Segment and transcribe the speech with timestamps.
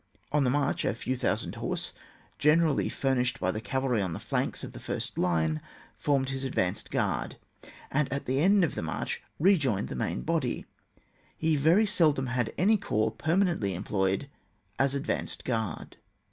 [0.31, 1.93] On the march, a few thousand horse,
[2.39, 5.61] generally furnished by the cavalry on the flanks of the first line,
[5.95, 7.35] formed his advanced g^ard,
[7.91, 10.65] and at the end of the march rejoined the main body.
[11.37, 14.27] He very seldom had any corps permanently employed
[14.79, 15.97] as advanced guard.